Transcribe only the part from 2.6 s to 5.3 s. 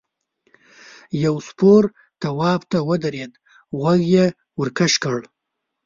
ته ودرېد غوږ یې ورکش کړ.